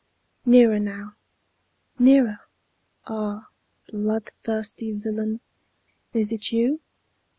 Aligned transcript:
Nearer 0.47 0.79
now, 0.79 1.13
nearer 1.99 2.39
Ah! 3.05 3.49
bloodthirsty 3.87 4.93
villain, 4.93 5.41
Is 6.11 6.31
't 6.31 6.51
you? 6.57 6.79